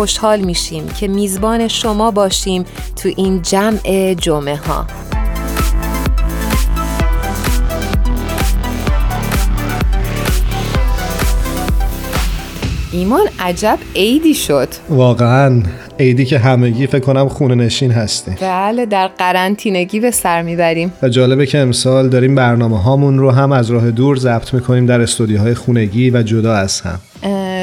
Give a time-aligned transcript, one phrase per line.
[0.00, 2.64] خوشحال میشیم که میزبان شما باشیم
[3.02, 4.86] تو این جمع جمعه ها.
[12.92, 14.68] ایمان عجب عیدی شد.
[14.88, 15.62] واقعا
[15.98, 18.36] عیدی که همگی فکر کنم خونه نشین هستیم.
[18.40, 20.92] بله در قرنطینگی به سر می‌بریم.
[21.02, 25.00] و جالبه که امسال داریم برنامه هامون رو هم از راه دور ضبط می‌کنیم در
[25.00, 26.98] استودیوهای خونگی و جدا از هم.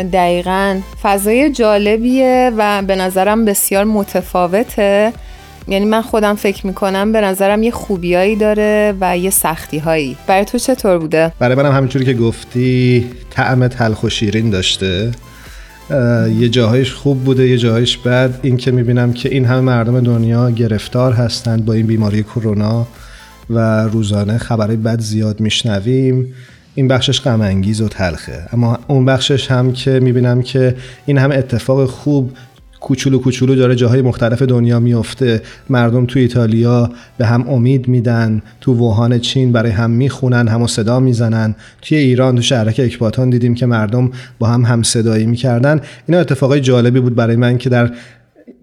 [0.04, 0.80] دقیقا.
[1.02, 5.14] فضای جالبیه و به نظرم بسیار متفاوته.
[5.68, 10.46] یعنی من خودم فکر می‌کنم به نظرم یه خوبیایی داره و یه سختی هایی برای
[10.46, 15.12] تو چطور بوده؟ برای منم همینجوری که گفتی طعم تلخ و شیرین داشته.
[16.40, 18.40] یه جاهایش خوب بوده یه جاهایش بد.
[18.42, 22.88] این که می‌بینم که این همه مردم دنیا گرفتار هستند با این بیماری کرونا
[23.50, 26.34] و روزانه خبرهای بد زیاد میشنویم.
[26.78, 28.48] این بخشش غم انگیز و تلخه.
[28.54, 30.76] اما اون بخشش هم که می‌بینم که
[31.06, 32.32] این همه اتفاق خوب
[32.80, 38.74] کوچولو کوچولو داره جاهای مختلف دنیا میفته مردم تو ایتالیا به هم امید میدن تو
[38.74, 41.56] ووهان چین برای هم می‌خونن هم صدا می‌زنن.
[41.82, 45.82] توی ایران تو شهرک اکباتان دیدیم که مردم با هم هم صدایی می‌کردن.
[46.08, 47.92] اینا اتفاقای جالبی بود برای من که در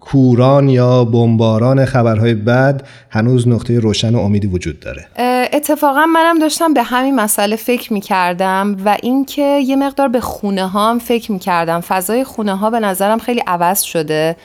[0.05, 5.05] کوران یا بمباران خبرهای بد هنوز نقطه روشن و امیدی وجود داره.
[5.53, 10.67] اتفاقا منم داشتم به همین مسئله فکر می کردم و اینکه یه مقدار به خونه
[10.67, 14.35] ها هم فکر می کردم فضای خونه ها به نظرم خیلی عوض شده.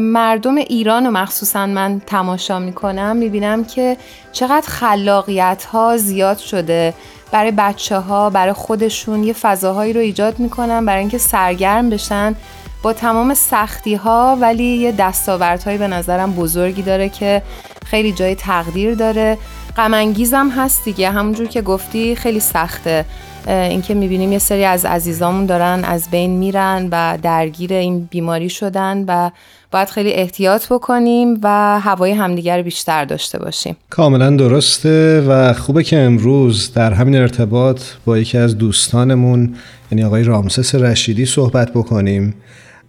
[0.00, 3.96] مردم ایران و مخصوصا من تماشا می کنم می بینم که
[4.32, 6.94] چقدر خلاقیت ها زیاد شده.
[7.32, 12.34] برای بچه ها برای خودشون یه فضاهایی رو ایجاد می‌کنن برای اینکه سرگرم بشن.
[12.82, 17.42] با تمام سختی ها ولی یه دستاوردهایی به نظرم بزرگی داره که
[17.86, 19.38] خیلی جای تقدیر داره.
[19.76, 21.10] غمانگیزم هست دیگه.
[21.10, 23.04] همونجور که گفتی خیلی سخته.
[23.46, 29.04] اینکه می‌بینیم یه سری از عزیزامون دارن از بین میرن و درگیر این بیماری شدن
[29.08, 29.30] و
[29.70, 33.76] باید خیلی احتیاط بکنیم و هوای همدیگر بیشتر داشته باشیم.
[33.90, 39.54] کاملا درسته و خوبه که امروز در همین ارتباط با یکی از دوستانمون
[39.92, 42.34] یعنی آقای رامسس رشیدی صحبت بکنیم.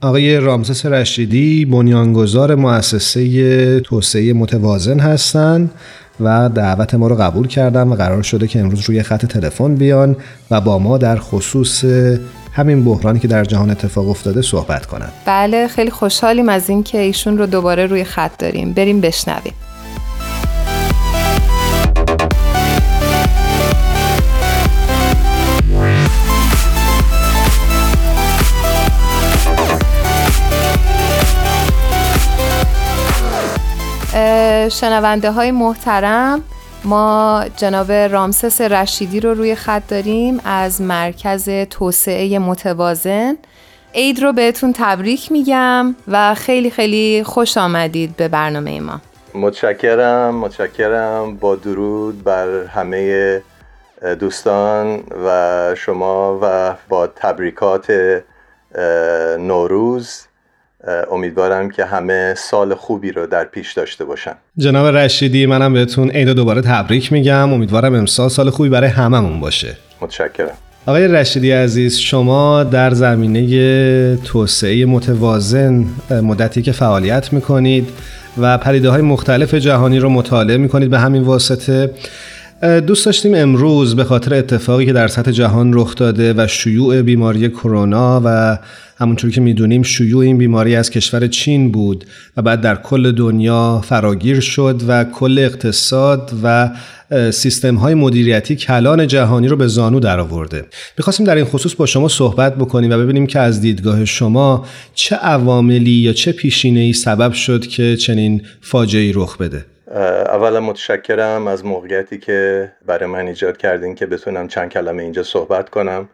[0.04, 5.72] آقای رامسس رشیدی بنیانگذار مؤسسه توسعه متوازن هستند
[6.20, 10.16] و دعوت ما رو قبول کردن و قرار شده که امروز روی خط تلفن بیان
[10.52, 11.86] و با ما در خصوص
[12.54, 15.12] همین بحرانی که در جهان اتفاق افتاده صحبت کنند.
[15.26, 18.74] بله خیلی خوشحالیم از اینکه ایشون رو دوباره روی خط داریم.
[18.74, 19.54] بریم بشنویم.
[34.70, 36.44] شنونده های محترم
[36.84, 43.38] ما جناب رامسس رشیدی رو روی خط داریم از مرکز توسعه متوازن.
[43.96, 49.02] عید رو بهتون تبریک میگم و خیلی خیلی خوش آمدید به برنامه ما.
[49.36, 51.38] متشکرم متشکرم.
[51.38, 53.42] با درود بر همه
[54.20, 57.92] دوستان و شما و با تبریکات
[59.40, 60.22] نوروز.
[61.12, 64.34] امیدوارم که همه سال خوبی رو در پیش داشته باشن.
[64.58, 67.54] جناب رشیدی منم بهتون عید دوباره تبریک میگم.
[67.54, 69.78] امیدوارم امسال سال خوبی برای هممون باشه.
[70.02, 70.58] متشکرم.
[70.86, 77.90] آقای رشیدی عزیز شما در زمینه توسعه متوازن مدتی که فعالیت می‌کنید
[78.38, 80.90] و پریده های مختلف جهانی رو مطالعه می‌کنید.
[80.90, 81.92] به همین واسطه
[82.62, 87.50] دوست داشتیم امروز به خاطر اتفاقی که در سطح جهان رخ داده و شیوع بیماری
[87.50, 88.58] کرونا و
[88.98, 92.06] همونطور که می‌دونیم شیوع این بیماری از کشور چین بود
[92.38, 96.70] و بعد در کل دنیا فراگیر شد و کل اقتصاد و
[97.32, 100.66] سیستم های مدیریتی کلان جهانی رو به زانو درآورده.
[100.98, 104.66] می‌خواستیم در این خصوص با شما صحبت بکنیم و ببینیم که از دیدگاه شما
[104.96, 109.66] چه عواملی یا چه پیشینه ای سبب شد که چنین فاجعه رخ بده.
[109.96, 115.70] اولا متشکرم از موقعیتی که برای من ایجاد کردین که بتونم چند کلمه اینجا صحبت
[115.70, 116.10] کنم.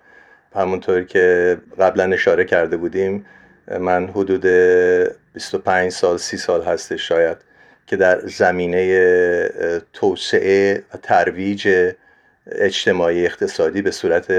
[0.55, 3.25] همونطور که قبلا اشاره کرده بودیم
[3.79, 4.45] من حدود
[5.33, 7.37] 25 سال 30 سال هستش شاید
[7.87, 9.49] که در زمینه
[9.93, 11.93] توسعه و ترویج
[12.51, 14.31] اجتماعی اقتصادی به صورت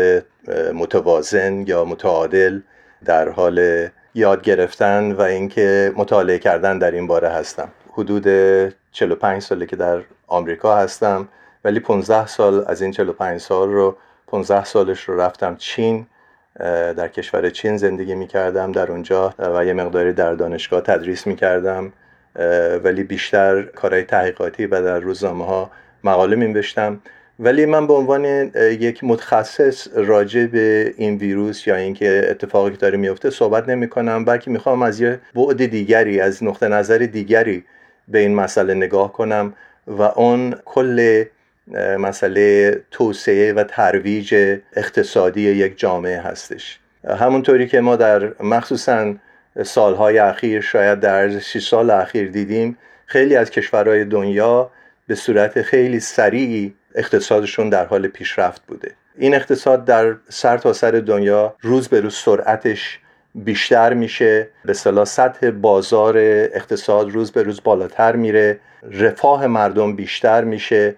[0.74, 2.60] متوازن یا متعادل
[3.04, 7.68] در حال یاد گرفتن و اینکه مطالعه کردن در این باره هستم.
[7.92, 8.28] حدود
[8.98, 11.28] 45 ساله که در آمریکا هستم
[11.64, 13.96] ولی 15 سال از این 45 سال رو
[14.26, 16.06] 15 سالش رو رفتم چین
[16.96, 21.36] در کشور چین زندگی می کردم در اونجا و یه مقداری در دانشگاه تدریس می
[21.36, 21.92] کردم
[22.84, 25.70] ولی بیشتر کارهای تحقیقاتی و در روزنامه ها
[26.04, 26.62] مقاله می
[27.40, 28.24] ولی من به عنوان
[28.80, 34.24] یک متخصص راجع به این ویروس یا اینکه اتفاقی که داره میفته صحبت نمی کنم
[34.24, 37.64] بلکه می‌خوام از یه بعد دیگری از نقطه نظر دیگری
[38.08, 39.54] به این مسئله نگاه کنم
[39.86, 41.24] و اون کل
[41.98, 46.78] مسئله توسعه و ترویج اقتصادی یک جامعه هستش.
[47.18, 49.14] همونطوری که ما در مخصوصا
[49.62, 54.70] سالهای اخیر شاید در 6 سال اخیر دیدیم خیلی از کشورهای دنیا
[55.06, 58.92] به صورت خیلی سریعی اقتصادشون در حال پیشرفت بوده.
[59.18, 62.98] این اقتصاد در سر تا سر دنیا روز به روز سرعتش
[63.44, 64.48] بیشتر میشه.
[64.64, 68.60] به صلاح سطح بازار اقتصاد روز به روز بالاتر میره.
[68.92, 70.94] رفاه مردم بیشتر میشه.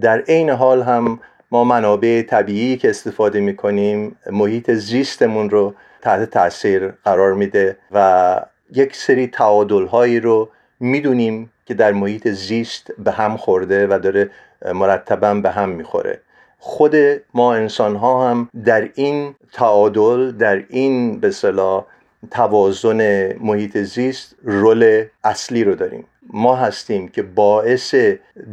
[0.00, 6.92] در عین حال هم ما منابع طبیعی که استفاده می‌کنیم محیط زیستمون رو تحت تاثیر
[7.04, 8.40] قرار میده و
[8.74, 10.48] یک سری تعادل هایی رو
[10.80, 14.30] می‌دونیم که در محیط زیست به هم خورده و داره
[14.74, 16.20] مرتبا به هم می‌خوره.
[16.64, 16.96] خود
[17.34, 21.84] ما انسان ها هم در این تعادل در این به صلاح
[22.30, 26.04] توازن محیط زیست رول اصلی رو داریم.
[26.32, 27.94] ما هستیم که باعث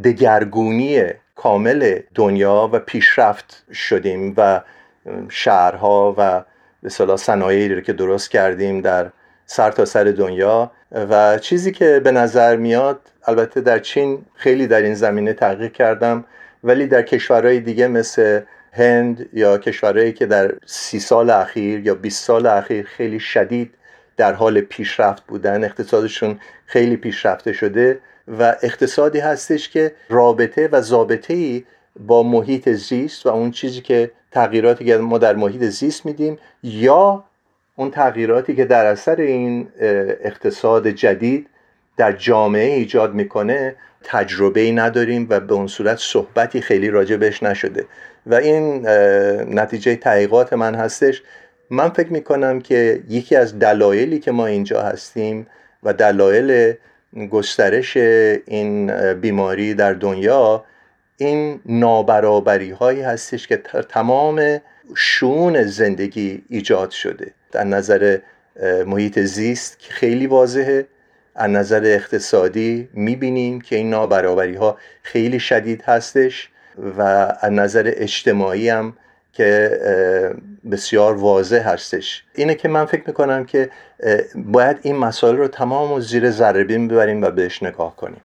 [0.04, 1.02] دگرگونی
[1.36, 4.60] کامل دنیا و پیشرفت شدیم و
[5.28, 6.42] شهرها و
[6.82, 9.10] به صلاح صنایعی رو که درست کردیم در
[9.46, 10.70] سر تا سر دنیا.
[10.92, 16.24] و چیزی که به نظر میاد البته در چین خیلی در این زمینه تحقیق کردم
[16.64, 18.40] ولی در کشورهای دیگه مثل
[18.72, 23.74] هند یا کشورهایی که در سی سال اخیر یا 20 سال اخیر خیلی شدید
[24.16, 27.98] در حال پیشرفت بودن اقتصادشون خیلی پیشرفته شده
[28.38, 31.64] و اقتصادی هستش که رابطه و ضابطه ای
[32.00, 37.24] با محیط زیست و اون چیزی که تغییراتی که ما در محیط زیست میدیم یا
[37.76, 39.68] اون تغییراتی که در اثر این
[40.24, 41.46] اقتصاد جدید
[42.00, 43.74] در جامعه ایجاد می‌کنه
[44.04, 47.84] تجربه ای نداریم و به اون صورت صحبتی خیلی راجع بهش نشده.
[48.26, 48.88] و این
[49.58, 51.22] نتیجه تحقیقات من هستش.
[51.70, 55.46] من فکر می‌کنم که یکی از دلایلی که ما اینجا هستیم
[55.82, 56.74] و دلایل
[57.30, 60.64] گسترش این بیماری در دنیا
[61.16, 63.56] این نابرابری هایی هستش که
[63.88, 64.60] تمام
[64.94, 67.32] شون زندگی ایجاد شده.
[67.52, 68.18] در نظر
[68.86, 70.86] محیط زیست که خیلی واضحه.
[71.40, 76.48] از نظر اقتصادی می‌بینیم که این نابرابری ها خیلی شدید هستش
[76.98, 77.02] و
[77.40, 78.96] از نظر اجتماعی هم
[79.32, 79.70] که
[80.70, 82.24] بسیار واضح هستش.
[82.34, 83.70] اینه که من فکر می‌کنم که
[84.34, 88.20] باید این مسائل رو تمام و زیر ذره ببریم و بهش نگاه کنیم.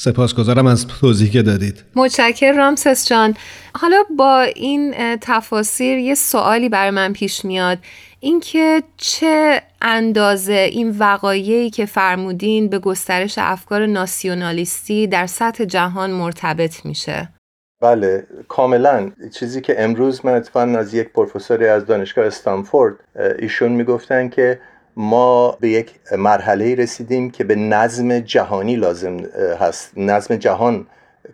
[0.00, 1.84] سپاسگزارم از توضیحی که دادید.
[1.94, 3.34] متشکر رامسس جان.
[3.74, 7.78] حالا با این تفاسیر یه سوالی برای من پیش میاد.
[8.20, 16.86] اینکه چه اندازه این وقایعی که فرمودین به گسترش افکار ناسیونالیستی در سطح جهان مرتبط
[16.86, 17.28] میشه؟
[17.82, 19.10] بله کاملا.
[19.38, 22.94] چیزی که امروز من اتفاقا از یک پروفسوری از دانشگاه استانفورد
[23.38, 24.60] ایشون می‌گفتن که
[25.00, 29.16] ما به یک مرحله رسیدیم که به نظم جهانی لازم
[29.60, 29.92] هست.
[29.96, 30.86] نظم جهان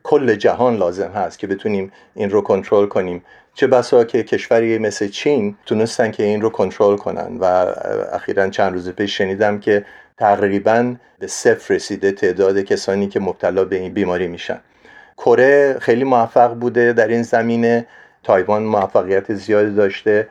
[0.02, 3.22] کل جهان لازم هست که بتونیم این رو کنترل کنیم.
[3.54, 7.44] چه بسا که کشوری مثل چین تونستن که این رو کنترل کنن و
[8.12, 9.84] اخیرا چند روز پیش شنیدم که
[10.18, 14.60] تقریبا به صفر رسیده تعداد کسانی که مبتلا به این بیماری میشن.
[15.16, 17.86] کره خیلی موفق بوده در این زمینه.
[18.22, 20.28] تایوان موفقیت زیادی داشته.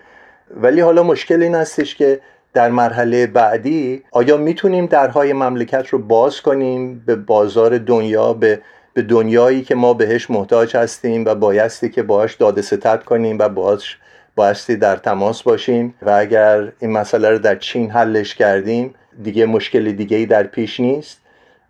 [0.56, 2.20] ولی حالا مشکل این هستش که
[2.54, 8.62] در مرحله بعدی آیا می‌تونیم درهای مملکت رو باز کنیم به بازار دنیا به
[8.94, 13.50] به دنیایی که ما بهش محتاج هستیم و بایستی که باهاش داده ستت کنیم و
[13.50, 13.98] باهاش
[14.36, 19.92] بایستی در تماس باشیم؟ و اگر این مسئله رو در چین حلش کردیم دیگه مشکل
[19.92, 21.20] دیگه ای در پیش نیست.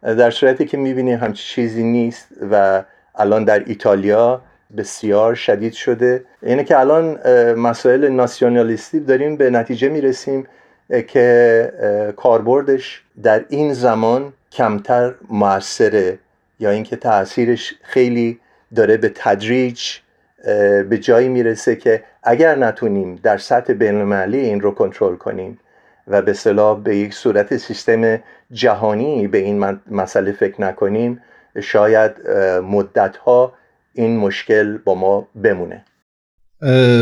[0.01, 2.83] در صورتی که می‌بینیم همچی چیزی نیست و
[3.15, 4.41] الان در ایتالیا
[4.77, 6.23] بسیار شدید شده.
[6.41, 7.19] اینه که الان
[7.53, 10.47] مسائل ناسیونالیستی داریم به نتیجه می‌رسیم
[11.01, 16.19] که کاربردش در این زمان کمتر موثره
[16.59, 18.39] یا اینکه تاثیرش خیلی
[18.75, 19.97] داره به تدریج
[20.89, 25.59] به جایی می‌رسه که اگر نتونیم در سطح بینالمللی این رو کنترل کنیم
[26.07, 28.19] و به صلاح به یک صورت سیستم
[28.51, 31.21] جهانی به این مسئله فکر نکنیم
[31.61, 32.27] شاید
[32.59, 33.53] مدتها
[33.93, 35.85] این مشکل با ما بمونه.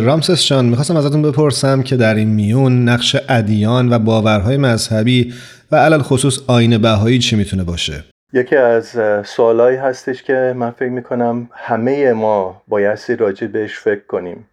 [0.04, 5.34] رامسس جان می‌خواستم ازتون بپرسم که در این میون نقش ادیان و باورهای مذهبی
[5.72, 8.04] و علل خصوص آین بهایی چی می‌تونه باشه؟
[8.34, 14.46] یکی از سوالایی هستش که من فکر می‌کنم همه ما بایستی راجع بهش فکر کنیم.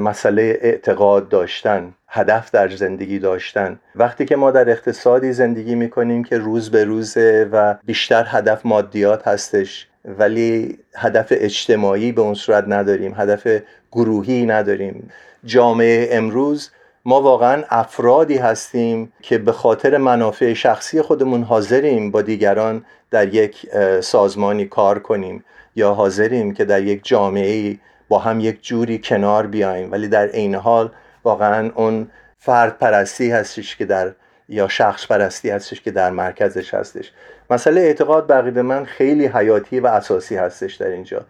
[0.00, 3.78] مسئله اعتقاد داشتن هدف در زندگی داشتن.
[3.96, 9.28] وقتی که ما در اقتصادی زندگی می‌کنیم که روز به روزه و بیشتر هدف مادیات
[9.28, 15.10] هستش ولی هدف اجتماعی به اون صورت نداریم هدف گروهی نداریم.
[15.44, 16.70] جامعه امروز
[17.04, 23.66] ما واقعا افرادی هستیم که به خاطر منافع شخصی خودمون حاضریم با دیگران در یک
[24.00, 25.44] سازمانی کار کنیم
[25.76, 27.78] یا حاضریم که در یک جامعه
[28.08, 29.92] با هم یک جوری کنار بیایم.
[29.92, 30.90] ولی در عین حال
[31.24, 34.12] واقعا اون فرد پرستی هستش که در
[34.50, 37.12] یا شخص پرستی هستش که در مرکزش هستش.
[37.50, 41.24] مسئله اعتقاد بقید من خیلی حیاتی و اساسی هستش در اینجا.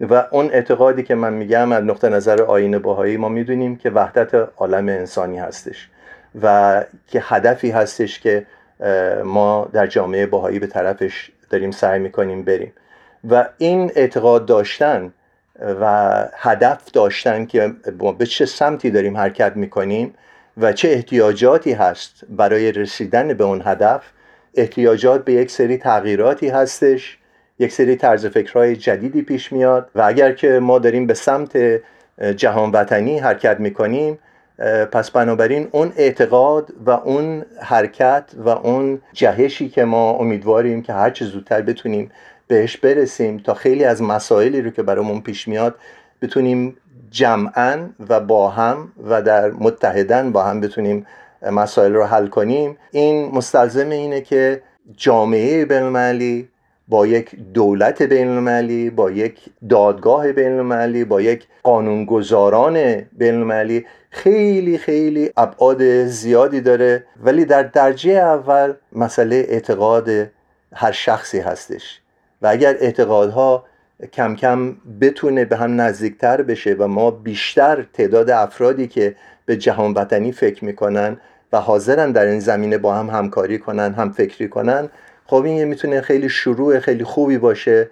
[0.00, 4.48] و اون اعتقادی که من میگم از نقطه نظر آین باهایی ما می‌دونیم که وحدت
[4.56, 5.88] عالم انسانی هستش
[6.42, 8.46] و که هدفی هستش که
[9.24, 12.72] ما در جامعه باهایی به طرفش داریم سعی می‌کنیم بریم.
[13.30, 15.12] و این اعتقاد داشتن
[15.80, 17.72] و هدف داشتن که
[18.18, 20.14] به چه سمتی داریم حرکت می‌کنیم
[20.60, 24.02] و چه احتیاجاتی هست برای رسیدن به اون هدف.
[24.54, 27.18] احتیاجات به یک سری تغییراتی هستش
[27.58, 31.80] یک سری طرز فکرهای جدیدی پیش میاد و اگر که ما داریم به سمت
[32.36, 34.18] جهان وطنی حرکت می‌کنیم
[34.92, 41.24] پس بنابراین اون اعتقاد و اون حرکت و اون جهشی که ما امیدواریم که هرچه
[41.24, 42.10] زودتر بتونیم
[42.46, 45.74] بهش برسیم تا خیلی از مسائلی رو که برامون پیش میاد
[46.22, 46.76] بتونیم
[47.10, 51.06] جمعا و با هم و در متحدن با هم بتونیم
[51.42, 52.76] مسائل رو حل کنیم.
[52.90, 54.62] این مستلزم اینه که
[54.96, 56.48] جامعه بینالمللی
[56.88, 66.06] با یک دولت بین با یک دادگاه بین با یک قانونگذاران بین خیلی خیلی ابعاد
[66.06, 67.04] زیادی داره.
[67.24, 70.08] ولی در درجه اول مسئله اعتقاد
[70.74, 72.00] هر شخصی هستش.
[72.42, 73.64] و اگر اعتقادها
[74.12, 79.16] کم کم بتونه به هم نزدیکتر بشه و ما بیشتر تعداد افرادی که
[79.46, 81.16] به جهان وطنی فکر می‌کنن
[81.52, 84.88] و حاضرن در این زمینه با هم همکاری کنن هم فکری کنن
[85.26, 87.90] خب این می‌تونه خیلی شروع خیلی خوبی باشه.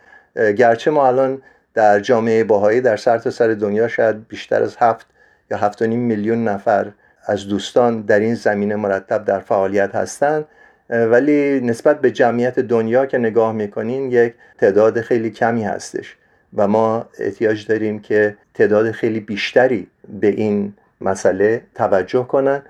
[0.57, 1.43] گرچه ما الان
[1.75, 5.07] در جامعه باهایی در سر تا سر دنیا شاید بیشتر از هفت
[5.51, 6.93] یا هفت و نیم میلیون نفر
[7.27, 10.45] از دوستان در این زمینه مرتب در فعالیت هستند
[10.91, 16.17] ولی نسبت به جمعیت دنیا که نگاه می‌کنین یک تعداد خیلی کمی هستش.
[16.57, 19.87] و ما احتیاج داریم که تعداد خیلی بیشتری
[20.21, 22.63] به این مسئله توجه کنن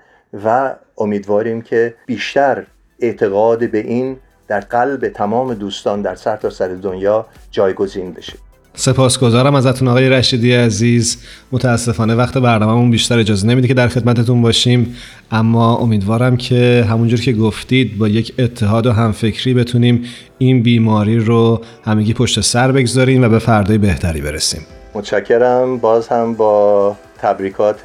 [0.45, 2.65] و امیدواریم که بیشتر
[2.99, 8.48] اعتقاد به این در قلب تمام دوستان در سر تا سر دنیا جایگزین بشه.
[8.75, 11.17] سپاسگزارم ازتون آقای رشیدی عزیز.
[11.51, 14.95] متاسفانه وقت برنامهمون بیشتر اجازه نمیده که در خدمتتون باشیم.
[15.31, 20.03] اما امیدوارم که همونجور که گفتید با یک اتحاد و همفکری بتونیم
[20.37, 24.61] این بیماری رو همگی پشت سر بگذاریم و به فردای بهتری برسیم.
[24.93, 25.77] متشکرم.
[25.77, 27.79] باز هم با تبریکات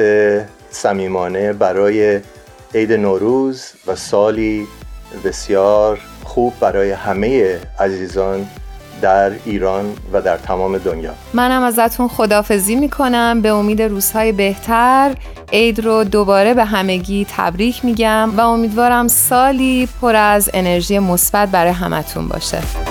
[0.71, 2.21] صمیمانه برای
[2.75, 4.67] عید نوروز و سالی
[5.25, 8.47] بسیار خوب برای همه عزیزان
[9.03, 11.15] در ایران و در تمام دنیا.
[11.35, 13.41] منم ازتون خدافزی می‌کنم.
[13.41, 15.15] به امید روزهای بهتر.
[15.53, 21.73] عید رو دوباره به همگی تبریک میگم و امیدوارم سالی پر از انرژی مثبت برای
[21.73, 22.84] همتون باشه.